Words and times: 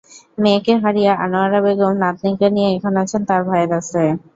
মেয়েকে 0.37 0.73
হারিয়ে 0.83 1.11
আনোয়ারা 1.23 1.59
বেগম 1.65 1.93
নাতনিকে 2.01 2.47
নিয়ে 2.55 2.69
এখন 2.75 2.93
আছেন 3.03 3.21
তাঁর 3.29 3.41
ভাইয়ের 3.47 3.71
আশ্রয়ে। 3.77 4.11